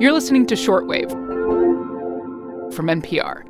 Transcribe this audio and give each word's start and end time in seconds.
You're 0.00 0.12
listening 0.12 0.46
to 0.46 0.54
Shortwave 0.54 1.10
from 2.72 2.86
NPR. 2.86 3.42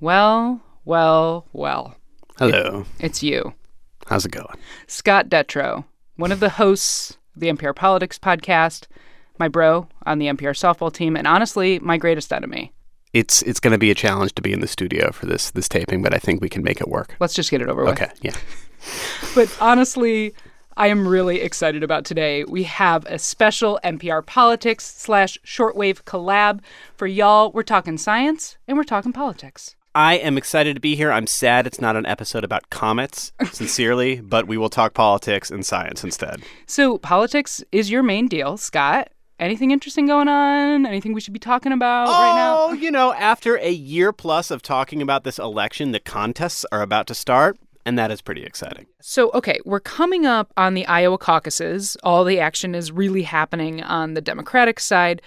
Well, 0.00 0.62
well, 0.86 1.46
well. 1.52 1.94
Hello. 2.38 2.86
It's 2.98 3.22
you. 3.22 3.52
How's 4.06 4.24
it 4.24 4.30
going? 4.30 4.56
Scott 4.86 5.28
Detrow, 5.28 5.84
one 6.16 6.32
of 6.32 6.40
the 6.40 6.48
hosts 6.48 7.18
of 7.34 7.40
the 7.42 7.48
NPR 7.48 7.76
Politics 7.76 8.18
podcast, 8.18 8.86
my 9.38 9.48
bro 9.48 9.86
on 10.06 10.18
the 10.18 10.28
NPR 10.28 10.54
softball 10.54 10.90
team, 10.90 11.14
and 11.14 11.26
honestly, 11.26 11.78
my 11.80 11.98
greatest 11.98 12.32
enemy. 12.32 12.72
It's 13.12 13.42
it's 13.42 13.60
going 13.60 13.72
to 13.72 13.78
be 13.78 13.90
a 13.90 13.94
challenge 13.94 14.34
to 14.36 14.42
be 14.42 14.54
in 14.54 14.60
the 14.60 14.66
studio 14.66 15.12
for 15.12 15.26
this 15.26 15.50
this 15.50 15.68
taping, 15.68 16.02
but 16.02 16.14
I 16.14 16.18
think 16.18 16.40
we 16.40 16.48
can 16.48 16.62
make 16.62 16.80
it 16.80 16.88
work. 16.88 17.16
Let's 17.20 17.34
just 17.34 17.50
get 17.50 17.60
it 17.60 17.68
over 17.68 17.84
with. 17.84 18.00
Okay, 18.00 18.10
yeah. 18.22 18.34
But 19.34 19.54
honestly, 19.60 20.34
I 20.76 20.88
am 20.88 21.06
really 21.06 21.40
excited 21.40 21.84
about 21.84 22.04
today. 22.04 22.42
We 22.42 22.64
have 22.64 23.06
a 23.06 23.18
special 23.18 23.78
NPR 23.84 24.26
Politics 24.26 24.84
slash 24.84 25.38
shortwave 25.46 26.02
collab 26.02 26.60
for 26.96 27.06
y'all. 27.06 27.52
We're 27.52 27.62
talking 27.62 27.96
science 27.96 28.56
and 28.66 28.76
we're 28.76 28.82
talking 28.82 29.12
politics. 29.12 29.76
I 29.94 30.14
am 30.14 30.36
excited 30.36 30.74
to 30.74 30.80
be 30.80 30.96
here. 30.96 31.12
I'm 31.12 31.28
sad 31.28 31.68
it's 31.68 31.80
not 31.80 31.94
an 31.94 32.06
episode 32.06 32.42
about 32.42 32.70
comets, 32.70 33.32
sincerely, 33.52 34.20
but 34.20 34.48
we 34.48 34.56
will 34.56 34.68
talk 34.68 34.94
politics 34.94 35.48
and 35.48 35.64
science 35.64 36.02
instead. 36.02 36.42
So, 36.66 36.98
politics 36.98 37.62
is 37.70 37.92
your 37.92 38.02
main 38.02 38.26
deal, 38.26 38.56
Scott. 38.56 39.10
Anything 39.38 39.70
interesting 39.70 40.06
going 40.06 40.26
on? 40.26 40.86
Anything 40.86 41.12
we 41.12 41.20
should 41.20 41.32
be 41.32 41.38
talking 41.38 41.72
about 41.72 42.06
right 42.08 42.34
now? 42.34 42.56
Oh, 42.56 42.72
you 42.72 42.90
know, 42.90 43.12
after 43.14 43.56
a 43.56 43.70
year 43.70 44.12
plus 44.12 44.50
of 44.50 44.62
talking 44.62 45.00
about 45.02 45.22
this 45.22 45.38
election, 45.38 45.92
the 45.92 46.00
contests 46.00 46.64
are 46.72 46.82
about 46.82 47.06
to 47.08 47.14
start, 47.14 47.58
and 47.84 47.98
that 47.98 48.10
is 48.10 48.20
pretty 48.20 48.44
exciting. 48.44 48.86
So, 49.00 49.30
okay, 49.32 49.58
we're 49.64 49.80
coming 49.80 50.26
up 50.26 50.52
on 50.56 50.74
the 50.74 50.86
Iowa 50.86 51.18
caucuses. 51.18 51.96
All 52.02 52.24
the 52.24 52.40
action 52.40 52.74
is 52.74 52.92
really 52.92 53.22
happening 53.22 53.82
on 53.82 54.14
the 54.14 54.20
Democratic 54.20 54.80
side. 54.80 55.20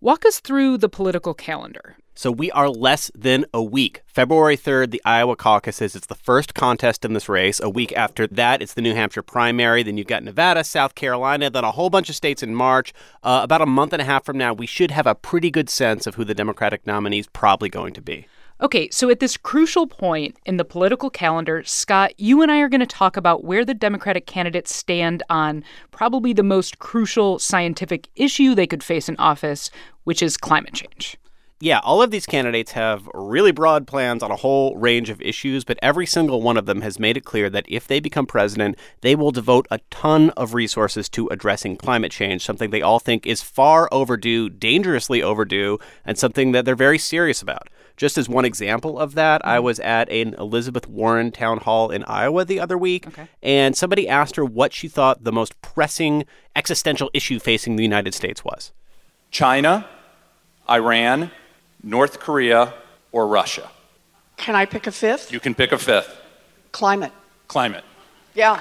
Walk 0.00 0.24
us 0.26 0.40
through 0.40 0.78
the 0.78 0.88
political 0.88 1.34
calendar. 1.34 1.96
So 2.16 2.30
we 2.30 2.48
are 2.52 2.68
less 2.68 3.10
than 3.12 3.44
a 3.52 3.60
week. 3.60 4.02
February 4.06 4.56
3rd, 4.56 4.92
the 4.92 5.02
Iowa 5.04 5.34
caucuses. 5.34 5.96
It's 5.96 6.06
the 6.06 6.14
first 6.14 6.54
contest 6.54 7.04
in 7.04 7.12
this 7.12 7.28
race. 7.28 7.58
A 7.58 7.68
week 7.68 7.92
after 7.96 8.28
that, 8.28 8.62
it's 8.62 8.74
the 8.74 8.82
New 8.82 8.94
Hampshire 8.94 9.22
primary. 9.22 9.82
Then 9.82 9.98
you've 9.98 10.06
got 10.06 10.22
Nevada, 10.22 10.62
South 10.62 10.94
Carolina, 10.94 11.50
then 11.50 11.64
a 11.64 11.72
whole 11.72 11.90
bunch 11.90 12.08
of 12.08 12.14
states 12.14 12.40
in 12.40 12.54
March. 12.54 12.92
Uh, 13.24 13.40
about 13.42 13.62
a 13.62 13.66
month 13.66 13.92
and 13.92 14.00
a 14.00 14.04
half 14.04 14.24
from 14.24 14.38
now, 14.38 14.52
we 14.52 14.66
should 14.66 14.92
have 14.92 15.08
a 15.08 15.16
pretty 15.16 15.50
good 15.50 15.68
sense 15.68 16.06
of 16.06 16.14
who 16.14 16.24
the 16.24 16.34
Democratic 16.34 16.86
nominee 16.86 17.18
is 17.18 17.26
probably 17.26 17.68
going 17.68 17.92
to 17.94 18.00
be. 18.00 18.28
Okay, 18.60 18.88
so 18.90 19.10
at 19.10 19.18
this 19.18 19.36
crucial 19.36 19.88
point 19.88 20.36
in 20.46 20.58
the 20.58 20.64
political 20.64 21.10
calendar, 21.10 21.64
Scott, 21.64 22.12
you 22.18 22.40
and 22.40 22.52
I 22.52 22.60
are 22.60 22.68
going 22.68 22.80
to 22.80 22.86
talk 22.86 23.16
about 23.16 23.42
where 23.42 23.64
the 23.64 23.74
Democratic 23.74 24.26
candidates 24.26 24.74
stand 24.74 25.24
on 25.28 25.64
probably 25.90 26.32
the 26.32 26.44
most 26.44 26.78
crucial 26.78 27.40
scientific 27.40 28.08
issue 28.14 28.54
they 28.54 28.68
could 28.68 28.84
face 28.84 29.08
in 29.08 29.16
office, 29.16 29.70
which 30.04 30.22
is 30.22 30.36
climate 30.36 30.72
change. 30.72 31.18
Yeah, 31.60 31.80
all 31.82 32.00
of 32.00 32.12
these 32.12 32.26
candidates 32.26 32.72
have 32.72 33.08
really 33.12 33.50
broad 33.50 33.86
plans 33.88 34.22
on 34.22 34.30
a 34.30 34.36
whole 34.36 34.76
range 34.76 35.10
of 35.10 35.22
issues, 35.22 35.64
but 35.64 35.78
every 35.82 36.06
single 36.06 36.42
one 36.42 36.56
of 36.56 36.66
them 36.66 36.82
has 36.82 36.98
made 36.98 37.16
it 37.16 37.24
clear 37.24 37.50
that 37.50 37.64
if 37.68 37.88
they 37.88 38.00
become 38.00 38.26
president, 38.26 38.76
they 39.00 39.16
will 39.16 39.30
devote 39.30 39.66
a 39.70 39.78
ton 39.90 40.30
of 40.30 40.54
resources 40.54 41.08
to 41.08 41.26
addressing 41.28 41.76
climate 41.76 42.12
change, 42.12 42.44
something 42.44 42.70
they 42.70 42.82
all 42.82 43.00
think 43.00 43.26
is 43.26 43.40
far 43.40 43.88
overdue, 43.90 44.48
dangerously 44.48 45.22
overdue, 45.22 45.78
and 46.04 46.18
something 46.18 46.52
that 46.52 46.64
they're 46.64 46.76
very 46.76 46.98
serious 46.98 47.40
about. 47.40 47.68
Just 47.96 48.18
as 48.18 48.28
one 48.28 48.44
example 48.44 48.98
of 48.98 49.14
that, 49.14 49.40
I 49.46 49.56
mm-hmm. 49.56 49.64
was 49.64 49.80
at 49.80 50.08
an 50.10 50.34
Elizabeth 50.34 50.88
Warren 50.88 51.30
town 51.30 51.58
hall 51.58 51.90
in 51.90 52.02
Iowa 52.04 52.44
the 52.44 52.58
other 52.58 52.76
week, 52.76 53.06
Okay. 53.06 53.28
and 53.42 53.76
somebody 53.76 54.08
asked 54.08 54.36
her 54.36 54.44
what 54.44 54.72
she 54.72 54.88
thought 54.88 55.22
the 55.24 55.32
most 55.32 55.60
pressing 55.62 56.24
existential 56.56 57.10
issue 57.14 57.38
facing 57.38 57.76
the 57.76 57.82
United 57.82 58.14
States 58.14 58.44
was. 58.44 58.72
China, 59.30 59.86
Iran, 60.68 61.30
North 61.82 62.18
Korea, 62.18 62.74
or 63.12 63.26
Russia. 63.26 63.70
Can 64.36 64.56
I 64.56 64.64
pick 64.64 64.86
a 64.86 64.92
fifth? 64.92 65.32
You 65.32 65.40
can 65.40 65.54
pick 65.54 65.70
a 65.72 65.78
fifth. 65.78 66.20
Climate. 66.72 67.12
Climate. 67.46 67.84
Yeah. 68.34 68.60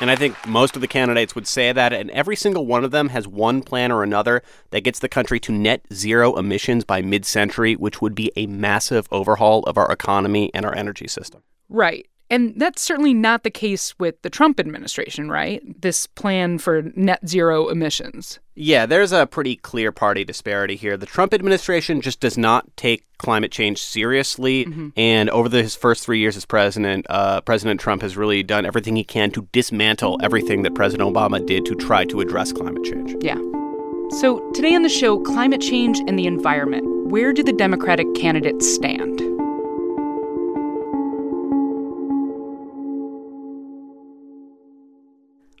And 0.00 0.12
I 0.12 0.16
think 0.16 0.36
most 0.46 0.76
of 0.76 0.80
the 0.80 0.86
candidates 0.86 1.34
would 1.34 1.48
say 1.48 1.72
that, 1.72 1.92
and 1.92 2.08
every 2.12 2.36
single 2.36 2.66
one 2.66 2.84
of 2.84 2.92
them 2.92 3.08
has 3.08 3.26
one 3.26 3.62
plan 3.62 3.90
or 3.90 4.04
another 4.04 4.42
that 4.70 4.82
gets 4.82 5.00
the 5.00 5.08
country 5.08 5.40
to 5.40 5.52
net 5.52 5.82
zero 5.92 6.36
emissions 6.36 6.84
by 6.84 7.02
mid 7.02 7.26
century, 7.26 7.74
which 7.74 8.00
would 8.00 8.14
be 8.14 8.30
a 8.36 8.46
massive 8.46 9.08
overhaul 9.10 9.64
of 9.64 9.76
our 9.76 9.90
economy 9.90 10.52
and 10.54 10.64
our 10.64 10.74
energy 10.74 11.08
system. 11.08 11.42
Right. 11.68 12.06
And 12.30 12.54
that's 12.56 12.82
certainly 12.82 13.14
not 13.14 13.42
the 13.42 13.50
case 13.50 13.98
with 13.98 14.20
the 14.22 14.30
Trump 14.30 14.60
administration, 14.60 15.30
right? 15.30 15.62
This 15.80 16.06
plan 16.06 16.58
for 16.58 16.82
net 16.94 17.26
zero 17.26 17.68
emissions. 17.68 18.38
Yeah, 18.54 18.86
there's 18.86 19.12
a 19.12 19.26
pretty 19.26 19.56
clear 19.56 19.92
party 19.92 20.24
disparity 20.24 20.76
here. 20.76 20.96
The 20.96 21.06
Trump 21.06 21.32
administration 21.32 22.00
just 22.00 22.20
does 22.20 22.36
not 22.36 22.66
take 22.76 23.04
climate 23.16 23.52
change 23.52 23.80
seriously, 23.80 24.66
and 24.96 25.30
over 25.30 25.48
the, 25.48 25.62
his 25.62 25.76
first 25.76 26.04
three 26.04 26.18
years 26.18 26.36
as 26.36 26.44
president, 26.44 27.06
uh, 27.08 27.40
President 27.40 27.80
Trump 27.80 28.02
has 28.02 28.16
really 28.16 28.42
done 28.42 28.66
everything 28.66 28.96
he 28.96 29.04
can 29.04 29.30
to 29.30 29.48
dismantle 29.52 30.18
everything 30.22 30.62
that 30.62 30.74
President 30.74 31.08
Obama 31.08 31.44
did 31.44 31.64
to 31.66 31.74
try 31.76 32.04
to 32.04 32.20
address 32.20 32.52
climate 32.52 32.84
change. 32.84 33.14
Yeah. 33.20 33.38
So 34.20 34.50
today 34.52 34.74
on 34.74 34.82
the 34.82 34.88
show, 34.88 35.20
climate 35.20 35.60
change 35.60 35.98
and 36.06 36.18
the 36.18 36.26
environment. 36.26 36.84
Where 37.10 37.32
do 37.32 37.42
the 37.42 37.52
Democratic 37.52 38.12
candidates 38.14 38.72
stand? 38.74 39.07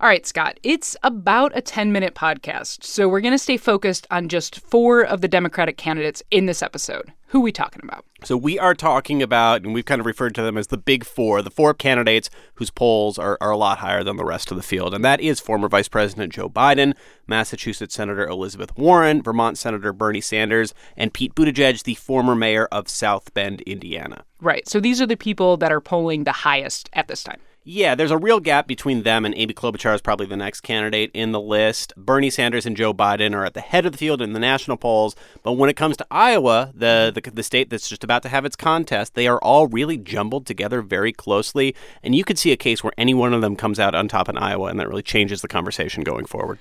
All 0.00 0.08
right, 0.08 0.24
Scott, 0.24 0.60
it's 0.62 0.96
about 1.02 1.50
a 1.56 1.60
10 1.60 1.90
minute 1.90 2.14
podcast, 2.14 2.84
so 2.84 3.08
we're 3.08 3.20
going 3.20 3.34
to 3.34 3.38
stay 3.38 3.56
focused 3.56 4.06
on 4.12 4.28
just 4.28 4.60
four 4.60 5.02
of 5.02 5.22
the 5.22 5.26
Democratic 5.26 5.76
candidates 5.76 6.22
in 6.30 6.46
this 6.46 6.62
episode. 6.62 7.12
Who 7.26 7.40
we 7.40 7.50
talking 7.50 7.80
about? 7.82 8.04
So 8.22 8.36
we 8.36 8.60
are 8.60 8.76
talking 8.76 9.24
about, 9.24 9.64
and 9.64 9.74
we've 9.74 9.84
kind 9.84 9.98
of 9.98 10.06
referred 10.06 10.36
to 10.36 10.42
them 10.42 10.56
as 10.56 10.68
the 10.68 10.76
big 10.76 11.04
four, 11.04 11.42
the 11.42 11.50
four 11.50 11.74
candidates 11.74 12.30
whose 12.54 12.70
polls 12.70 13.18
are, 13.18 13.36
are 13.40 13.50
a 13.50 13.56
lot 13.56 13.78
higher 13.78 14.04
than 14.04 14.16
the 14.16 14.24
rest 14.24 14.52
of 14.52 14.56
the 14.56 14.62
field. 14.62 14.94
And 14.94 15.04
that 15.04 15.20
is 15.20 15.40
former 15.40 15.68
Vice 15.68 15.88
President 15.88 16.32
Joe 16.32 16.48
Biden, 16.48 16.94
Massachusetts 17.26 17.96
Senator 17.96 18.24
Elizabeth 18.24 18.78
Warren, 18.78 19.20
Vermont 19.20 19.58
Senator 19.58 19.92
Bernie 19.92 20.20
Sanders, 20.20 20.74
and 20.96 21.12
Pete 21.12 21.34
Buttigieg, 21.34 21.82
the 21.82 21.96
former 21.96 22.36
mayor 22.36 22.66
of 22.70 22.88
South 22.88 23.34
Bend, 23.34 23.62
Indiana. 23.62 24.22
Right, 24.40 24.68
so 24.68 24.78
these 24.78 25.02
are 25.02 25.06
the 25.06 25.16
people 25.16 25.56
that 25.56 25.72
are 25.72 25.80
polling 25.80 26.22
the 26.22 26.30
highest 26.30 26.88
at 26.92 27.08
this 27.08 27.24
time. 27.24 27.40
Yeah, 27.70 27.94
there's 27.94 28.10
a 28.10 28.16
real 28.16 28.40
gap 28.40 28.66
between 28.66 29.02
them 29.02 29.26
and 29.26 29.34
Amy 29.36 29.52
Klobuchar 29.52 29.94
is 29.94 30.00
probably 30.00 30.24
the 30.24 30.38
next 30.38 30.62
candidate 30.62 31.10
in 31.12 31.32
the 31.32 31.40
list. 31.40 31.92
Bernie 31.98 32.30
Sanders 32.30 32.64
and 32.64 32.74
Joe 32.74 32.94
Biden 32.94 33.34
are 33.34 33.44
at 33.44 33.52
the 33.52 33.60
head 33.60 33.84
of 33.84 33.92
the 33.92 33.98
field 33.98 34.22
in 34.22 34.32
the 34.32 34.38
national 34.38 34.78
polls, 34.78 35.14
but 35.42 35.52
when 35.52 35.68
it 35.68 35.76
comes 35.76 35.98
to 35.98 36.06
Iowa, 36.10 36.72
the, 36.74 37.12
the 37.14 37.30
the 37.30 37.42
state 37.42 37.68
that's 37.68 37.86
just 37.86 38.02
about 38.02 38.22
to 38.22 38.30
have 38.30 38.46
its 38.46 38.56
contest, 38.56 39.14
they 39.14 39.28
are 39.28 39.38
all 39.40 39.66
really 39.66 39.98
jumbled 39.98 40.46
together 40.46 40.80
very 40.80 41.12
closely, 41.12 41.74
and 42.02 42.14
you 42.14 42.24
could 42.24 42.38
see 42.38 42.52
a 42.52 42.56
case 42.56 42.82
where 42.82 42.94
any 42.96 43.12
one 43.12 43.34
of 43.34 43.42
them 43.42 43.54
comes 43.54 43.78
out 43.78 43.94
on 43.94 44.08
top 44.08 44.30
in 44.30 44.38
Iowa, 44.38 44.70
and 44.70 44.80
that 44.80 44.88
really 44.88 45.02
changes 45.02 45.42
the 45.42 45.46
conversation 45.48 46.02
going 46.02 46.24
forward. 46.24 46.58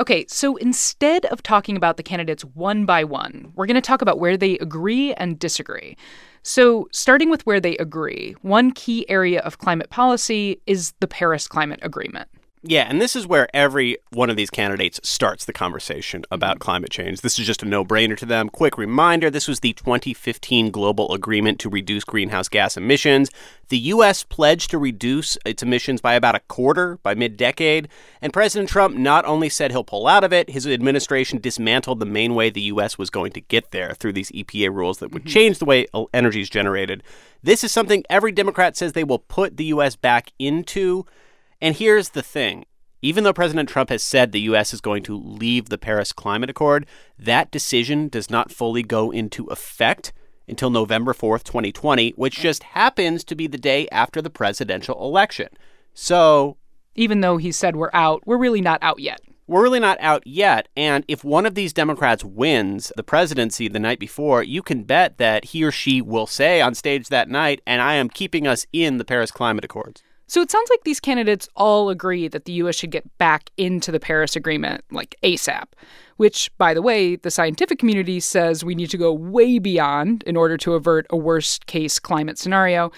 Okay, 0.00 0.24
so 0.26 0.56
instead 0.56 1.26
of 1.26 1.44
talking 1.44 1.76
about 1.76 1.96
the 1.96 2.02
candidates 2.02 2.44
one 2.44 2.86
by 2.86 3.04
one, 3.04 3.52
we're 3.54 3.66
going 3.66 3.76
to 3.76 3.80
talk 3.80 4.02
about 4.02 4.18
where 4.18 4.36
they 4.36 4.58
agree 4.58 5.14
and 5.14 5.38
disagree. 5.38 5.96
So, 6.42 6.88
starting 6.90 7.28
with 7.30 7.44
where 7.44 7.60
they 7.60 7.76
agree, 7.76 8.34
one 8.42 8.72
key 8.72 9.08
area 9.10 9.40
of 9.40 9.58
climate 9.58 9.90
policy 9.90 10.60
is 10.66 10.92
the 11.00 11.06
Paris 11.06 11.46
Climate 11.46 11.80
Agreement. 11.82 12.28
Yeah, 12.62 12.82
and 12.86 13.00
this 13.00 13.16
is 13.16 13.26
where 13.26 13.48
every 13.56 13.96
one 14.10 14.28
of 14.28 14.36
these 14.36 14.50
candidates 14.50 15.00
starts 15.02 15.46
the 15.46 15.52
conversation 15.52 16.26
about 16.30 16.56
mm-hmm. 16.56 16.64
climate 16.64 16.90
change. 16.90 17.22
This 17.22 17.38
is 17.38 17.46
just 17.46 17.62
a 17.62 17.66
no 17.66 17.86
brainer 17.86 18.18
to 18.18 18.26
them. 18.26 18.50
Quick 18.50 18.76
reminder 18.76 19.30
this 19.30 19.48
was 19.48 19.60
the 19.60 19.72
2015 19.72 20.70
global 20.70 21.14
agreement 21.14 21.58
to 21.60 21.70
reduce 21.70 22.04
greenhouse 22.04 22.48
gas 22.48 22.76
emissions. 22.76 23.30
The 23.70 23.78
U.S. 23.78 24.24
pledged 24.24 24.70
to 24.72 24.78
reduce 24.78 25.38
its 25.46 25.62
emissions 25.62 26.02
by 26.02 26.12
about 26.12 26.34
a 26.34 26.40
quarter 26.48 26.98
by 27.02 27.14
mid 27.14 27.38
decade. 27.38 27.88
And 28.20 28.30
President 28.30 28.68
Trump 28.68 28.94
not 28.94 29.24
only 29.24 29.48
said 29.48 29.70
he'll 29.70 29.82
pull 29.82 30.06
out 30.06 30.22
of 30.22 30.32
it, 30.32 30.50
his 30.50 30.66
administration 30.66 31.38
dismantled 31.38 31.98
the 31.98 32.04
main 32.04 32.34
way 32.34 32.50
the 32.50 32.60
U.S. 32.62 32.98
was 32.98 33.08
going 33.08 33.32
to 33.32 33.40
get 33.40 33.70
there 33.70 33.94
through 33.94 34.12
these 34.12 34.30
EPA 34.32 34.74
rules 34.74 34.98
that 34.98 35.12
would 35.12 35.22
mm-hmm. 35.22 35.30
change 35.30 35.60
the 35.60 35.64
way 35.64 35.86
uh, 35.94 36.04
energy 36.12 36.42
is 36.42 36.50
generated. 36.50 37.02
This 37.42 37.64
is 37.64 37.72
something 37.72 38.04
every 38.10 38.32
Democrat 38.32 38.76
says 38.76 38.92
they 38.92 39.02
will 39.02 39.18
put 39.18 39.56
the 39.56 39.64
U.S. 39.66 39.96
back 39.96 40.32
into. 40.38 41.06
And 41.60 41.76
here's 41.76 42.10
the 42.10 42.22
thing 42.22 42.64
even 43.02 43.24
though 43.24 43.32
President 43.32 43.68
Trump 43.68 43.88
has 43.88 44.02
said 44.02 44.32
the 44.32 44.40
U.S. 44.42 44.74
is 44.74 44.80
going 44.80 45.02
to 45.04 45.16
leave 45.16 45.68
the 45.68 45.78
Paris 45.78 46.12
Climate 46.12 46.50
Accord, 46.50 46.86
that 47.18 47.50
decision 47.50 48.08
does 48.08 48.28
not 48.28 48.52
fully 48.52 48.82
go 48.82 49.10
into 49.10 49.46
effect 49.46 50.12
until 50.46 50.68
November 50.68 51.14
4th, 51.14 51.44
2020, 51.44 52.10
which 52.16 52.40
just 52.40 52.62
happens 52.62 53.24
to 53.24 53.34
be 53.34 53.46
the 53.46 53.56
day 53.56 53.88
after 53.90 54.20
the 54.20 54.28
presidential 54.30 55.00
election. 55.02 55.48
So 55.94 56.56
Even 56.94 57.20
though 57.20 57.36
he 57.36 57.52
said 57.52 57.76
we're 57.76 57.90
out, 57.94 58.22
we're 58.26 58.36
really 58.36 58.60
not 58.60 58.80
out 58.82 58.98
yet. 58.98 59.20
we're 59.46 59.62
really 59.62 59.80
not 59.80 59.96
out 60.00 60.26
yet. 60.26 60.68
And 60.76 61.04
if 61.08 61.24
one 61.24 61.46
of 61.46 61.54
these 61.54 61.72
Democrats 61.72 62.24
wins 62.24 62.92
the 62.96 63.02
presidency 63.02 63.66
the 63.68 63.78
night 63.80 63.98
before, 63.98 64.42
you 64.42 64.62
can 64.62 64.84
bet 64.84 65.18
that 65.18 65.46
he 65.46 65.64
or 65.64 65.72
she 65.72 66.00
will 66.02 66.26
say 66.26 66.60
on 66.60 66.74
stage 66.74 67.08
that 67.08 67.28
night, 67.28 67.60
and 67.66 67.80
I 67.80 67.94
am 67.94 68.10
keeping 68.10 68.46
us 68.46 68.66
in 68.72 68.98
the 68.98 69.04
Paris 69.04 69.30
Climate 69.30 69.64
Accords. 69.64 70.02
So 70.30 70.40
it 70.40 70.48
sounds 70.48 70.70
like 70.70 70.84
these 70.84 71.00
candidates 71.00 71.48
all 71.56 71.90
agree 71.90 72.28
that 72.28 72.44
the 72.44 72.52
U.S. 72.52 72.76
should 72.76 72.92
get 72.92 73.18
back 73.18 73.50
into 73.56 73.90
the 73.90 73.98
Paris 73.98 74.36
Agreement, 74.36 74.84
like 74.92 75.16
ASAP, 75.24 75.64
which, 76.18 76.56
by 76.56 76.72
the 76.72 76.80
way, 76.80 77.16
the 77.16 77.32
scientific 77.32 77.80
community 77.80 78.20
says 78.20 78.64
we 78.64 78.76
need 78.76 78.90
to 78.90 78.96
go 78.96 79.12
way 79.12 79.58
beyond 79.58 80.22
in 80.28 80.36
order 80.36 80.56
to 80.58 80.74
avert 80.74 81.04
a 81.10 81.16
worst 81.16 81.66
case 81.66 81.98
climate 81.98 82.38
scenario. 82.38 82.92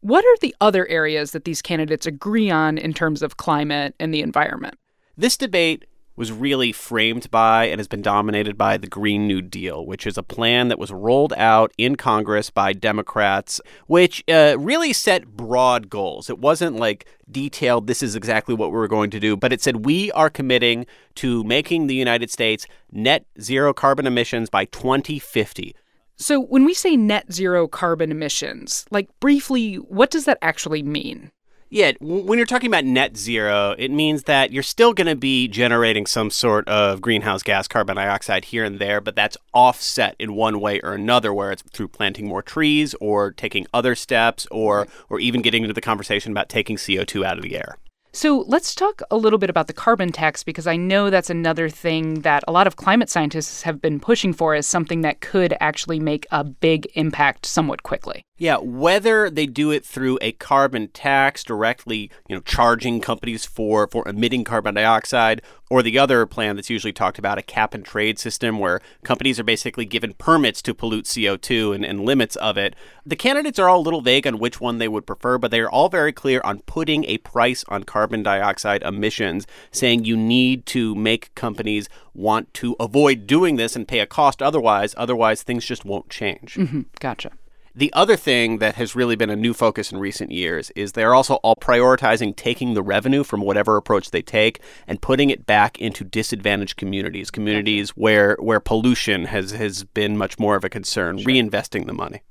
What 0.00 0.24
are 0.24 0.36
the 0.40 0.56
other 0.60 0.88
areas 0.88 1.30
that 1.30 1.44
these 1.44 1.62
candidates 1.62 2.04
agree 2.04 2.50
on 2.50 2.78
in 2.78 2.92
terms 2.92 3.22
of 3.22 3.36
climate 3.36 3.94
and 4.00 4.12
the 4.12 4.22
environment? 4.22 4.74
This 5.16 5.36
debate 5.36 5.84
was 6.16 6.32
really 6.32 6.72
framed 6.72 7.30
by 7.30 7.66
and 7.66 7.78
has 7.78 7.88
been 7.88 8.02
dominated 8.02 8.56
by 8.56 8.76
the 8.76 8.86
Green 8.86 9.26
New 9.26 9.42
Deal, 9.42 9.84
which 9.84 10.06
is 10.06 10.16
a 10.16 10.22
plan 10.22 10.68
that 10.68 10.78
was 10.78 10.90
rolled 10.90 11.34
out 11.34 11.72
in 11.78 11.96
Congress 11.96 12.50
by 12.50 12.72
Democrats, 12.72 13.60
which 13.86 14.24
uh, 14.28 14.56
really 14.58 14.92
set 14.92 15.36
broad 15.36 15.90
goals. 15.90 16.30
It 16.30 16.38
wasn't 16.38 16.76
like 16.76 17.06
detailed, 17.30 17.86
this 17.86 18.02
is 18.02 18.16
exactly 18.16 18.54
what 18.54 18.72
we're 18.72 18.88
going 18.88 19.10
to 19.10 19.20
do, 19.20 19.36
but 19.36 19.52
it 19.52 19.60
said 19.60 19.84
we 19.84 20.10
are 20.12 20.30
committing 20.30 20.86
to 21.16 21.44
making 21.44 21.86
the 21.86 21.94
United 21.94 22.30
States 22.30 22.66
net 22.90 23.26
zero 23.40 23.72
carbon 23.72 24.06
emissions 24.06 24.48
by 24.48 24.64
2050. 24.66 25.74
So, 26.18 26.40
when 26.40 26.64
we 26.64 26.72
say 26.72 26.96
net 26.96 27.30
zero 27.30 27.68
carbon 27.68 28.10
emissions, 28.10 28.86
like 28.90 29.08
briefly, 29.20 29.74
what 29.74 30.10
does 30.10 30.24
that 30.24 30.38
actually 30.40 30.82
mean? 30.82 31.30
Yeah, 31.68 31.92
when 32.00 32.38
you're 32.38 32.46
talking 32.46 32.68
about 32.68 32.84
net 32.84 33.16
zero, 33.16 33.74
it 33.76 33.90
means 33.90 34.22
that 34.24 34.52
you're 34.52 34.62
still 34.62 34.92
going 34.92 35.08
to 35.08 35.16
be 35.16 35.48
generating 35.48 36.06
some 36.06 36.30
sort 36.30 36.68
of 36.68 37.00
greenhouse 37.00 37.42
gas 37.42 37.66
carbon 37.66 37.96
dioxide 37.96 38.44
here 38.44 38.64
and 38.64 38.78
there, 38.78 39.00
but 39.00 39.16
that's 39.16 39.36
offset 39.52 40.14
in 40.20 40.34
one 40.34 40.60
way 40.60 40.80
or 40.82 40.92
another, 40.92 41.34
where 41.34 41.50
it's 41.50 41.62
through 41.62 41.88
planting 41.88 42.28
more 42.28 42.40
trees 42.42 42.94
or 43.00 43.32
taking 43.32 43.66
other 43.74 43.96
steps 43.96 44.46
or, 44.52 44.86
or 45.10 45.18
even 45.18 45.42
getting 45.42 45.64
into 45.64 45.74
the 45.74 45.80
conversation 45.80 46.30
about 46.30 46.48
taking 46.48 46.76
CO2 46.76 47.24
out 47.24 47.36
of 47.36 47.42
the 47.42 47.56
air. 47.56 47.76
So 48.16 48.44
let's 48.46 48.74
talk 48.74 49.02
a 49.10 49.16
little 49.18 49.38
bit 49.38 49.50
about 49.50 49.66
the 49.66 49.74
carbon 49.74 50.10
tax 50.10 50.42
because 50.42 50.66
I 50.66 50.76
know 50.76 51.10
that's 51.10 51.28
another 51.28 51.68
thing 51.68 52.22
that 52.22 52.44
a 52.48 52.52
lot 52.52 52.66
of 52.66 52.76
climate 52.76 53.10
scientists 53.10 53.60
have 53.60 53.82
been 53.82 54.00
pushing 54.00 54.32
for 54.32 54.54
as 54.54 54.66
something 54.66 55.02
that 55.02 55.20
could 55.20 55.54
actually 55.60 56.00
make 56.00 56.26
a 56.30 56.42
big 56.42 56.88
impact 56.94 57.44
somewhat 57.44 57.82
quickly. 57.82 58.22
Yeah, 58.38 58.58
whether 58.58 59.30
they 59.30 59.46
do 59.46 59.70
it 59.70 59.84
through 59.84 60.18
a 60.20 60.32
carbon 60.32 60.88
tax 60.88 61.42
directly, 61.42 62.10
you 62.28 62.36
know, 62.36 62.42
charging 62.42 63.00
companies 63.00 63.46
for 63.46 63.86
for 63.86 64.06
emitting 64.06 64.44
carbon 64.44 64.74
dioxide, 64.74 65.40
or 65.70 65.82
the 65.82 65.98
other 65.98 66.26
plan 66.26 66.54
that's 66.54 66.68
usually 66.68 66.92
talked 66.92 67.18
about, 67.18 67.38
a 67.38 67.42
cap 67.42 67.72
and 67.72 67.82
trade 67.82 68.18
system 68.18 68.58
where 68.58 68.82
companies 69.04 69.40
are 69.40 69.44
basically 69.44 69.86
given 69.86 70.12
permits 70.12 70.60
to 70.62 70.74
pollute 70.74 71.06
CO2 71.06 71.74
and, 71.74 71.84
and 71.84 72.04
limits 72.04 72.36
of 72.36 72.58
it. 72.58 72.76
The 73.06 73.16
candidates 73.16 73.58
are 73.58 73.70
all 73.70 73.80
a 73.80 73.86
little 73.86 74.02
vague 74.02 74.26
on 74.26 74.38
which 74.38 74.60
one 74.60 74.78
they 74.78 74.88
would 74.88 75.06
prefer, 75.06 75.38
but 75.38 75.50
they 75.50 75.60
are 75.60 75.70
all 75.70 75.88
very 75.88 76.12
clear 76.12 76.42
on 76.44 76.60
putting 76.60 77.04
a 77.06 77.18
price 77.18 77.64
on 77.68 77.84
carbon 77.84 78.22
dioxide 78.22 78.82
emissions, 78.82 79.46
saying 79.72 80.04
you 80.04 80.16
need 80.16 80.66
to 80.66 80.94
make 80.94 81.34
companies 81.34 81.88
want 82.12 82.52
to 82.54 82.76
avoid 82.78 83.26
doing 83.26 83.56
this 83.56 83.74
and 83.74 83.88
pay 83.88 84.00
a 84.00 84.06
cost 84.06 84.42
otherwise, 84.42 84.94
otherwise 84.98 85.42
things 85.42 85.64
just 85.64 85.86
won't 85.86 86.10
change. 86.10 86.54
Mm-hmm. 86.54 86.82
Gotcha. 87.00 87.32
The 87.76 87.92
other 87.92 88.16
thing 88.16 88.56
that 88.58 88.76
has 88.76 88.96
really 88.96 89.16
been 89.16 89.28
a 89.28 89.36
new 89.36 89.52
focus 89.52 89.92
in 89.92 89.98
recent 89.98 90.32
years 90.32 90.70
is 90.70 90.92
they're 90.92 91.14
also 91.14 91.34
all 91.36 91.56
prioritizing 91.56 92.34
taking 92.34 92.72
the 92.72 92.82
revenue 92.82 93.22
from 93.22 93.42
whatever 93.42 93.76
approach 93.76 94.12
they 94.12 94.22
take 94.22 94.60
and 94.86 95.02
putting 95.02 95.28
it 95.28 95.44
back 95.44 95.78
into 95.78 96.02
disadvantaged 96.02 96.78
communities, 96.78 97.30
communities 97.30 97.90
where 97.90 98.36
where 98.40 98.60
pollution 98.60 99.26
has 99.26 99.50
has 99.50 99.84
been 99.84 100.16
much 100.16 100.38
more 100.38 100.56
of 100.56 100.64
a 100.64 100.70
concern, 100.70 101.18
sure. 101.18 101.30
reinvesting 101.30 101.84
the 101.86 101.92
money. 101.92 102.22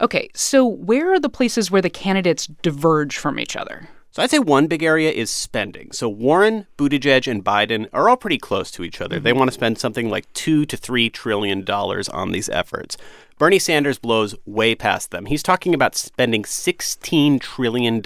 Okay, 0.00 0.28
so 0.34 0.64
where 0.64 1.12
are 1.12 1.18
the 1.18 1.28
places 1.28 1.68
where 1.68 1.82
the 1.82 1.90
candidates 1.90 2.46
diverge 2.46 3.18
from 3.18 3.40
each 3.40 3.56
other? 3.56 3.88
So 4.12 4.22
I'd 4.22 4.30
say 4.30 4.38
one 4.38 4.66
big 4.66 4.82
area 4.82 5.10
is 5.10 5.30
spending. 5.30 5.90
So 5.90 6.06
Warren, 6.06 6.66
Buttigieg, 6.76 7.28
and 7.30 7.42
Biden 7.42 7.88
are 7.94 8.10
all 8.10 8.18
pretty 8.18 8.36
close 8.36 8.70
to 8.72 8.84
each 8.84 9.00
other. 9.00 9.16
Mm-hmm. 9.16 9.24
They 9.24 9.32
want 9.32 9.48
to 9.48 9.54
spend 9.54 9.78
something 9.78 10.10
like 10.10 10.30
two 10.34 10.66
to 10.66 10.76
three 10.76 11.08
trillion 11.08 11.64
dollars 11.64 12.10
on 12.10 12.30
these 12.30 12.50
efforts. 12.50 12.98
Bernie 13.42 13.58
Sanders 13.58 13.98
blows 13.98 14.36
way 14.46 14.76
past 14.76 15.10
them. 15.10 15.26
He's 15.26 15.42
talking 15.42 15.74
about 15.74 15.96
spending 15.96 16.44
$16 16.44 17.40
trillion 17.40 18.00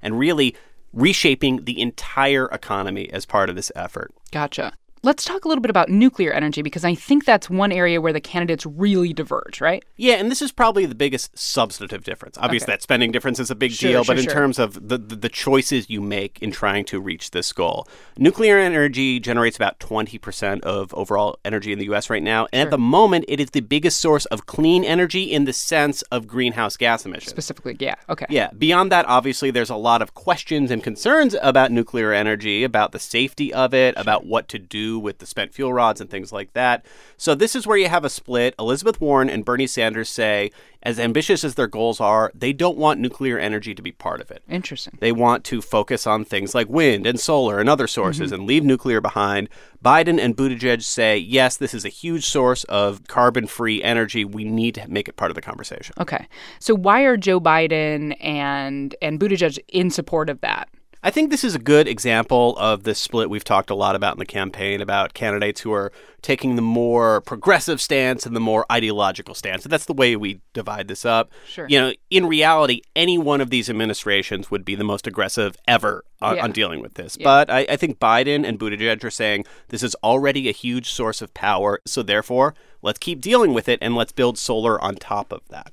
and 0.00 0.18
really 0.18 0.56
reshaping 0.90 1.66
the 1.66 1.78
entire 1.82 2.46
economy 2.46 3.12
as 3.12 3.26
part 3.26 3.50
of 3.50 3.56
this 3.56 3.70
effort. 3.76 4.14
Gotcha. 4.30 4.72
Let's 5.04 5.22
talk 5.22 5.44
a 5.44 5.48
little 5.48 5.60
bit 5.60 5.68
about 5.68 5.90
nuclear 5.90 6.32
energy 6.32 6.62
because 6.62 6.82
I 6.82 6.94
think 6.94 7.26
that's 7.26 7.50
one 7.50 7.72
area 7.72 8.00
where 8.00 8.14
the 8.14 8.22
candidates 8.22 8.64
really 8.64 9.12
diverge, 9.12 9.60
right? 9.60 9.84
Yeah, 9.98 10.14
and 10.14 10.30
this 10.30 10.40
is 10.40 10.50
probably 10.50 10.86
the 10.86 10.94
biggest 10.94 11.36
substantive 11.38 12.04
difference. 12.04 12.38
Obviously, 12.38 12.64
okay. 12.64 12.72
that 12.72 12.82
spending 12.82 13.12
difference 13.12 13.38
is 13.38 13.50
a 13.50 13.54
big 13.54 13.72
sure, 13.72 13.90
deal, 13.90 14.02
sure, 14.02 14.14
but 14.14 14.18
in 14.18 14.24
sure. 14.24 14.32
terms 14.32 14.58
of 14.58 14.88
the, 14.88 14.96
the, 14.96 15.14
the 15.14 15.28
choices 15.28 15.90
you 15.90 16.00
make 16.00 16.38
in 16.40 16.50
trying 16.50 16.86
to 16.86 16.98
reach 17.02 17.32
this 17.32 17.52
goal, 17.52 17.86
nuclear 18.16 18.56
energy 18.56 19.20
generates 19.20 19.58
about 19.58 19.78
20% 19.78 20.62
of 20.62 20.94
overall 20.94 21.38
energy 21.44 21.70
in 21.70 21.78
the 21.78 21.84
U.S. 21.84 22.08
right 22.08 22.22
now. 22.22 22.46
And 22.50 22.62
at 22.62 22.70
the 22.70 22.78
moment, 22.78 23.26
it 23.28 23.40
is 23.40 23.50
the 23.50 23.60
biggest 23.60 24.00
source 24.00 24.24
of 24.26 24.46
clean 24.46 24.84
energy 24.84 25.24
in 25.24 25.44
the 25.44 25.52
sense 25.52 26.00
of 26.04 26.26
greenhouse 26.26 26.78
gas 26.78 27.04
emissions. 27.04 27.28
Specifically, 27.28 27.76
yeah. 27.78 27.96
Okay. 28.08 28.24
Yeah. 28.30 28.48
Beyond 28.56 28.90
that, 28.92 29.04
obviously, 29.04 29.50
there's 29.50 29.68
a 29.68 29.76
lot 29.76 30.00
of 30.00 30.14
questions 30.14 30.70
and 30.70 30.82
concerns 30.82 31.36
about 31.42 31.70
nuclear 31.70 32.14
energy, 32.14 32.64
about 32.64 32.92
the 32.92 32.98
safety 32.98 33.52
of 33.52 33.74
it, 33.74 33.92
about 33.98 34.24
what 34.24 34.48
to 34.48 34.58
do 34.58 34.93
with 34.98 35.18
the 35.18 35.26
spent 35.26 35.54
fuel 35.54 35.72
rods 35.72 36.00
and 36.00 36.10
things 36.10 36.32
like 36.32 36.52
that. 36.52 36.84
So 37.16 37.34
this 37.34 37.54
is 37.54 37.66
where 37.66 37.76
you 37.76 37.88
have 37.88 38.04
a 38.04 38.10
split. 38.10 38.54
Elizabeth 38.58 39.00
Warren 39.00 39.30
and 39.30 39.44
Bernie 39.44 39.66
Sanders 39.66 40.08
say, 40.08 40.50
as 40.82 41.00
ambitious 41.00 41.44
as 41.44 41.54
their 41.54 41.66
goals 41.66 41.98
are, 42.00 42.30
they 42.34 42.52
don't 42.52 42.76
want 42.76 43.00
nuclear 43.00 43.38
energy 43.38 43.74
to 43.74 43.80
be 43.80 43.92
part 43.92 44.20
of 44.20 44.30
it. 44.30 44.42
Interesting. 44.48 44.98
They 45.00 45.12
want 45.12 45.42
to 45.44 45.62
focus 45.62 46.06
on 46.06 46.24
things 46.24 46.54
like 46.54 46.68
wind 46.68 47.06
and 47.06 47.18
solar 47.18 47.58
and 47.58 47.70
other 47.70 47.86
sources 47.86 48.26
mm-hmm. 48.26 48.40
and 48.40 48.46
leave 48.46 48.64
nuclear 48.64 49.00
behind. 49.00 49.48
Biden 49.82 50.20
and 50.20 50.36
Buttigieg 50.36 50.82
say, 50.82 51.16
yes, 51.16 51.56
this 51.56 51.72
is 51.72 51.84
a 51.84 51.90
huge 51.90 52.26
source 52.26 52.64
of 52.64 53.06
carbon 53.08 53.46
free 53.46 53.82
energy. 53.82 54.24
We 54.24 54.44
need 54.44 54.74
to 54.74 54.86
make 54.88 55.08
it 55.08 55.16
part 55.16 55.30
of 55.30 55.34
the 55.34 55.42
conversation. 55.42 55.94
Okay. 55.98 56.26
So 56.58 56.74
why 56.74 57.02
are 57.02 57.16
Joe 57.16 57.40
Biden 57.40 58.16
and 58.20 58.94
and 59.00 59.18
Buttigieg 59.18 59.58
in 59.68 59.90
support 59.90 60.28
of 60.28 60.40
that? 60.42 60.68
I 61.06 61.10
think 61.10 61.30
this 61.30 61.44
is 61.44 61.54
a 61.54 61.58
good 61.58 61.86
example 61.86 62.56
of 62.56 62.84
the 62.84 62.94
split 62.94 63.28
we've 63.28 63.44
talked 63.44 63.68
a 63.68 63.74
lot 63.74 63.94
about 63.94 64.14
in 64.14 64.18
the 64.18 64.24
campaign 64.24 64.80
about 64.80 65.12
candidates 65.12 65.60
who 65.60 65.70
are 65.70 65.92
taking 66.22 66.56
the 66.56 66.62
more 66.62 67.20
progressive 67.20 67.78
stance 67.78 68.24
and 68.24 68.34
the 68.34 68.40
more 68.40 68.64
ideological 68.72 69.34
stance. 69.34 69.64
And 69.64 69.70
that's 69.70 69.84
the 69.84 69.92
way 69.92 70.16
we 70.16 70.40
divide 70.54 70.88
this 70.88 71.04
up. 71.04 71.30
Sure. 71.46 71.66
You 71.68 71.78
know, 71.78 71.92
in 72.08 72.24
reality, 72.24 72.80
any 72.96 73.18
one 73.18 73.42
of 73.42 73.50
these 73.50 73.68
administrations 73.68 74.50
would 74.50 74.64
be 74.64 74.74
the 74.74 74.82
most 74.82 75.06
aggressive 75.06 75.58
ever 75.68 76.06
on, 76.22 76.36
yeah. 76.36 76.44
on 76.44 76.52
dealing 76.52 76.80
with 76.80 76.94
this. 76.94 77.18
Yeah. 77.20 77.24
But 77.24 77.50
I, 77.50 77.66
I 77.68 77.76
think 77.76 77.98
Biden 77.98 78.42
and 78.48 78.58
Buttigieg 78.58 79.04
are 79.04 79.10
saying 79.10 79.44
this 79.68 79.82
is 79.82 79.94
already 80.02 80.48
a 80.48 80.52
huge 80.52 80.90
source 80.90 81.20
of 81.20 81.34
power. 81.34 81.82
So 81.84 82.02
therefore, 82.02 82.54
let's 82.80 82.98
keep 82.98 83.20
dealing 83.20 83.52
with 83.52 83.68
it 83.68 83.78
and 83.82 83.94
let's 83.94 84.12
build 84.12 84.38
solar 84.38 84.82
on 84.82 84.96
top 84.96 85.32
of 85.32 85.42
that. 85.50 85.70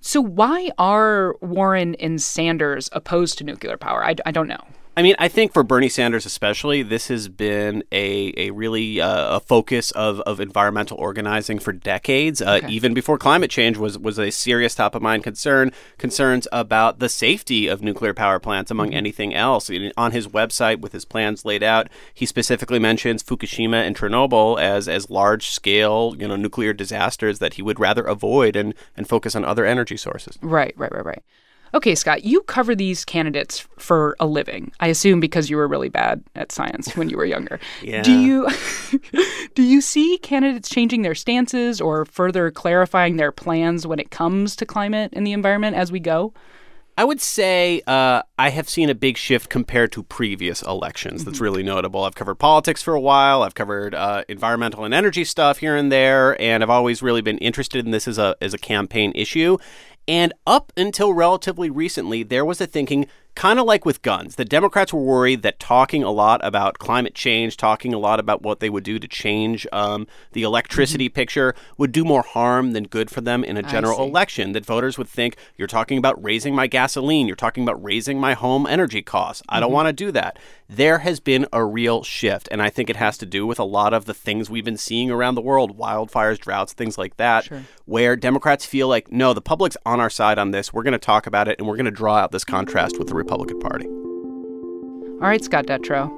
So, 0.00 0.20
why 0.20 0.70
are 0.78 1.36
Warren 1.40 1.94
and 1.96 2.20
Sanders 2.22 2.88
opposed 2.92 3.38
to 3.38 3.44
nuclear 3.44 3.76
power? 3.76 4.04
I, 4.04 4.14
I 4.24 4.30
don't 4.30 4.48
know. 4.48 4.64
I 4.98 5.02
mean, 5.02 5.14
I 5.20 5.28
think 5.28 5.52
for 5.52 5.62
Bernie 5.62 5.88
Sanders 5.88 6.26
especially, 6.26 6.82
this 6.82 7.06
has 7.06 7.28
been 7.28 7.84
a, 7.92 8.34
a 8.36 8.50
really 8.50 9.00
uh, 9.00 9.36
a 9.36 9.38
focus 9.38 9.92
of, 9.92 10.18
of 10.22 10.40
environmental 10.40 10.98
organizing 10.98 11.60
for 11.60 11.72
decades. 11.72 12.42
Uh, 12.42 12.58
okay. 12.64 12.68
Even 12.68 12.94
before 12.94 13.16
climate 13.16 13.48
change 13.48 13.76
was, 13.78 13.96
was 13.96 14.18
a 14.18 14.32
serious 14.32 14.74
top 14.74 14.96
of 14.96 15.02
mind 15.02 15.22
concern. 15.22 15.70
Concerns 15.98 16.48
about 16.50 16.98
the 16.98 17.08
safety 17.08 17.68
of 17.68 17.80
nuclear 17.80 18.12
power 18.12 18.40
plants, 18.40 18.72
among 18.72 18.88
mm-hmm. 18.88 18.96
anything 18.96 19.34
else. 19.36 19.70
On 19.96 20.10
his 20.10 20.26
website, 20.26 20.80
with 20.80 20.90
his 20.90 21.04
plans 21.04 21.44
laid 21.44 21.62
out, 21.62 21.86
he 22.12 22.26
specifically 22.26 22.80
mentions 22.80 23.22
Fukushima 23.22 23.86
and 23.86 23.96
Chernobyl 23.96 24.60
as 24.60 24.88
as 24.88 25.08
large 25.08 25.50
scale, 25.50 26.16
you 26.18 26.26
know, 26.26 26.34
nuclear 26.34 26.72
disasters 26.72 27.38
that 27.38 27.54
he 27.54 27.62
would 27.62 27.78
rather 27.78 28.02
avoid 28.02 28.56
and 28.56 28.74
and 28.96 29.08
focus 29.08 29.36
on 29.36 29.44
other 29.44 29.64
energy 29.64 29.96
sources. 29.96 30.36
Right, 30.42 30.74
right, 30.76 30.90
right, 30.90 31.04
right. 31.04 31.22
Okay, 31.74 31.94
Scott, 31.94 32.24
you 32.24 32.42
cover 32.42 32.74
these 32.74 33.04
candidates 33.04 33.66
for 33.78 34.16
a 34.20 34.26
living. 34.26 34.72
I 34.80 34.88
assume 34.88 35.20
because 35.20 35.50
you 35.50 35.56
were 35.56 35.68
really 35.68 35.88
bad 35.88 36.22
at 36.34 36.52
science 36.52 36.96
when 36.96 37.10
you 37.10 37.16
were 37.16 37.26
younger. 37.26 37.60
yeah. 37.82 38.02
Do 38.02 38.18
you 38.18 38.48
do 39.54 39.62
you 39.62 39.80
see 39.80 40.18
candidates 40.18 40.68
changing 40.68 41.02
their 41.02 41.14
stances 41.14 41.80
or 41.80 42.04
further 42.04 42.50
clarifying 42.50 43.16
their 43.16 43.32
plans 43.32 43.86
when 43.86 43.98
it 43.98 44.10
comes 44.10 44.56
to 44.56 44.66
climate 44.66 45.12
and 45.12 45.26
the 45.26 45.32
environment 45.32 45.76
as 45.76 45.92
we 45.92 46.00
go? 46.00 46.32
I 46.98 47.04
would 47.04 47.20
say 47.20 47.80
uh, 47.86 48.22
I 48.40 48.48
have 48.48 48.68
seen 48.68 48.90
a 48.90 48.94
big 48.94 49.16
shift 49.16 49.50
compared 49.50 49.92
to 49.92 50.02
previous 50.02 50.62
elections. 50.62 51.24
That's 51.24 51.36
mm-hmm. 51.36 51.44
really 51.44 51.62
notable. 51.62 52.02
I've 52.02 52.16
covered 52.16 52.40
politics 52.40 52.82
for 52.82 52.92
a 52.92 53.00
while. 53.00 53.44
I've 53.44 53.54
covered 53.54 53.94
uh, 53.94 54.24
environmental 54.28 54.84
and 54.84 54.92
energy 54.92 55.22
stuff 55.22 55.58
here 55.58 55.76
and 55.76 55.92
there, 55.92 56.40
and 56.42 56.60
I've 56.60 56.70
always 56.70 57.00
really 57.00 57.20
been 57.20 57.38
interested 57.38 57.84
in 57.84 57.92
this 57.92 58.08
as 58.08 58.18
a 58.18 58.34
as 58.40 58.52
a 58.52 58.58
campaign 58.58 59.12
issue. 59.14 59.58
And 60.08 60.32
up 60.46 60.72
until 60.74 61.12
relatively 61.12 61.68
recently, 61.68 62.22
there 62.22 62.44
was 62.44 62.62
a 62.62 62.66
thinking 62.66 63.06
kind 63.38 63.60
of 63.60 63.66
like 63.66 63.86
with 63.86 64.02
guns. 64.02 64.34
The 64.34 64.44
Democrats 64.44 64.92
were 64.92 65.00
worried 65.00 65.42
that 65.42 65.60
talking 65.60 66.02
a 66.02 66.10
lot 66.10 66.44
about 66.44 66.80
climate 66.80 67.14
change, 67.14 67.56
talking 67.56 67.94
a 67.94 67.98
lot 67.98 68.18
about 68.18 68.42
what 68.42 68.58
they 68.58 68.68
would 68.68 68.82
do 68.82 68.98
to 68.98 69.06
change 69.06 69.64
um, 69.70 70.08
the 70.32 70.42
electricity 70.42 71.08
mm-hmm. 71.08 71.14
picture, 71.14 71.54
would 71.76 71.92
do 71.92 72.04
more 72.04 72.22
harm 72.22 72.72
than 72.72 72.82
good 72.82 73.08
for 73.08 73.20
them 73.20 73.44
in 73.44 73.56
a 73.56 73.62
general 73.62 74.02
election. 74.02 74.50
That 74.52 74.66
voters 74.66 74.98
would 74.98 75.08
think 75.08 75.36
you're 75.56 75.68
talking 75.68 75.98
about 75.98 76.20
raising 76.22 76.52
my 76.52 76.66
gasoline, 76.66 77.28
you're 77.28 77.36
talking 77.36 77.62
about 77.62 77.80
raising 77.80 78.18
my 78.18 78.34
home 78.34 78.66
energy 78.66 79.02
costs. 79.02 79.44
I 79.48 79.60
don't 79.60 79.68
mm-hmm. 79.68 79.74
want 79.74 79.86
to 79.86 79.92
do 79.92 80.10
that. 80.10 80.36
There 80.68 80.98
has 80.98 81.20
been 81.20 81.46
a 81.52 81.64
real 81.64 82.02
shift, 82.02 82.48
and 82.50 82.60
I 82.60 82.70
think 82.70 82.90
it 82.90 82.96
has 82.96 83.16
to 83.18 83.26
do 83.26 83.46
with 83.46 83.60
a 83.60 83.64
lot 83.64 83.94
of 83.94 84.04
the 84.04 84.14
things 84.14 84.50
we've 84.50 84.64
been 84.64 84.76
seeing 84.76 85.12
around 85.12 85.36
the 85.36 85.40
world 85.40 85.78
wildfires, 85.78 86.40
droughts, 86.40 86.72
things 86.72 86.98
like 86.98 87.16
that 87.18 87.44
sure. 87.44 87.62
where 87.86 88.16
Democrats 88.16 88.66
feel 88.66 88.88
like, 88.88 89.12
no, 89.12 89.32
the 89.32 89.40
public's 89.40 89.76
on 89.86 90.00
our 90.00 90.10
side 90.10 90.38
on 90.38 90.50
this. 90.50 90.72
We're 90.72 90.82
going 90.82 90.92
to 90.92 90.98
talk 90.98 91.28
about 91.28 91.46
it 91.46 91.58
and 91.58 91.68
we're 91.68 91.76
going 91.76 91.86
to 91.86 91.90
draw 91.92 92.16
out 92.16 92.32
this 92.32 92.44
contrast 92.44 92.98
with 92.98 93.08
the 93.08 93.14
Republican 93.28 93.60
Party. 93.60 93.86
All 95.20 95.28
right, 95.28 95.44
Scott 95.44 95.66
Detrow. 95.66 96.08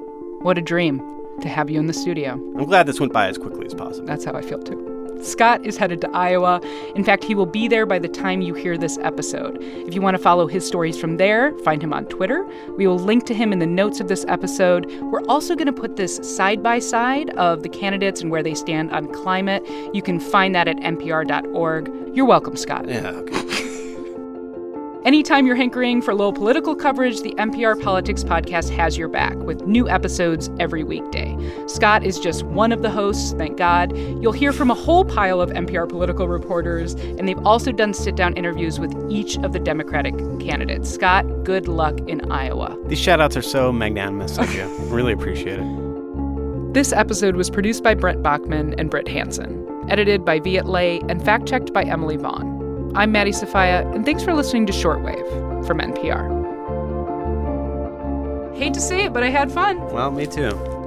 What 0.43 0.57
a 0.57 0.61
dream 0.61 1.01
to 1.41 1.49
have 1.49 1.69
you 1.69 1.77
in 1.77 1.87
the 1.87 1.93
studio. 1.93 2.33
I'm 2.57 2.63
glad 2.63 2.85
this 2.85 3.01
went 3.01 3.11
by 3.11 3.27
as 3.27 3.37
quickly 3.37 3.65
as 3.65 3.73
possible. 3.73 4.07
That's 4.07 4.23
how 4.23 4.31
I 4.31 4.41
feel 4.41 4.59
too. 4.63 4.87
Scott 5.21 5.65
is 5.65 5.75
headed 5.75 5.99
to 6.01 6.09
Iowa. 6.11 6.61
In 6.95 7.03
fact, 7.03 7.25
he 7.25 7.35
will 7.35 7.45
be 7.45 7.67
there 7.67 7.85
by 7.85 7.99
the 7.99 8.07
time 8.07 8.41
you 8.41 8.53
hear 8.53 8.77
this 8.77 8.97
episode. 8.99 9.57
If 9.61 9.93
you 9.93 10.01
want 10.01 10.15
to 10.15 10.23
follow 10.23 10.47
his 10.47 10.65
stories 10.65 10.97
from 10.97 11.17
there, 11.17 11.51
find 11.59 11.83
him 11.83 11.91
on 11.91 12.05
Twitter. 12.05 12.47
We 12.77 12.87
will 12.87 12.97
link 12.97 13.25
to 13.25 13.33
him 13.33 13.51
in 13.51 13.59
the 13.59 13.67
notes 13.67 13.99
of 13.99 14.07
this 14.07 14.23
episode. 14.29 14.89
We're 15.01 15.25
also 15.25 15.53
going 15.53 15.67
to 15.67 15.73
put 15.73 15.97
this 15.97 16.15
side 16.23 16.63
by 16.63 16.79
side 16.79 17.29
of 17.31 17.61
the 17.61 17.69
candidates 17.69 18.21
and 18.21 18.31
where 18.31 18.41
they 18.41 18.55
stand 18.55 18.89
on 18.91 19.11
climate. 19.13 19.63
You 19.93 20.01
can 20.01 20.21
find 20.21 20.55
that 20.55 20.69
at 20.69 20.77
npr.org. 20.77 21.91
You're 22.15 22.25
welcome, 22.25 22.55
Scott. 22.55 22.87
Yeah, 22.87 23.09
okay. 23.09 23.67
Anytime 25.03 25.47
you're 25.47 25.55
hankering 25.55 25.99
for 25.99 26.13
low 26.13 26.31
political 26.31 26.75
coverage, 26.75 27.21
the 27.21 27.33
NPR 27.33 27.81
Politics 27.81 28.23
Podcast 28.23 28.69
has 28.69 28.99
your 28.99 29.07
back 29.07 29.35
with 29.37 29.63
new 29.63 29.89
episodes 29.89 30.51
every 30.59 30.83
weekday. 30.83 31.35
Scott 31.65 32.03
is 32.03 32.19
just 32.19 32.43
one 32.43 32.71
of 32.71 32.83
the 32.83 32.91
hosts, 32.91 33.33
thank 33.33 33.57
God. 33.57 33.97
You'll 33.97 34.31
hear 34.31 34.53
from 34.53 34.69
a 34.69 34.75
whole 34.75 35.03
pile 35.03 35.41
of 35.41 35.49
NPR 35.49 35.89
political 35.89 36.27
reporters, 36.27 36.93
and 36.93 37.27
they've 37.27 37.43
also 37.47 37.71
done 37.71 37.95
sit 37.95 38.15
down 38.15 38.35
interviews 38.35 38.79
with 38.79 38.95
each 39.09 39.37
of 39.37 39.53
the 39.53 39.59
Democratic 39.59 40.15
candidates. 40.39 40.93
Scott, 40.93 41.25
good 41.43 41.67
luck 41.67 41.99
in 42.01 42.31
Iowa. 42.31 42.77
These 42.85 42.99
shout 42.99 43.19
outs 43.19 43.35
are 43.35 43.41
so 43.41 43.71
magnanimous 43.71 44.37
of 44.37 44.53
you. 44.53 44.65
really 44.81 45.13
appreciate 45.13 45.57
it. 45.59 46.73
This 46.75 46.93
episode 46.93 47.35
was 47.35 47.49
produced 47.49 47.81
by 47.81 47.95
Brent 47.95 48.21
Baughman 48.21 48.75
and 48.77 48.91
Brit 48.91 49.07
Hanson, 49.07 49.67
edited 49.89 50.23
by 50.23 50.39
Viet 50.39 50.67
Le, 50.67 50.99
and 51.09 51.25
fact 51.25 51.47
checked 51.47 51.73
by 51.73 51.83
Emily 51.83 52.17
Vaughn. 52.17 52.50
I'm 52.93 53.11
Maddie 53.13 53.31
Sofia, 53.31 53.87
and 53.91 54.03
thanks 54.03 54.21
for 54.21 54.33
listening 54.33 54.65
to 54.65 54.73
Shortwave 54.73 55.65
from 55.65 55.79
NPR. 55.79 56.39
Hate 58.57 58.73
to 58.73 58.81
say 58.81 59.05
it, 59.05 59.13
but 59.13 59.23
I 59.23 59.29
had 59.29 59.49
fun. 59.49 59.79
Well, 59.91 60.11
me 60.11 60.27
too. 60.27 60.80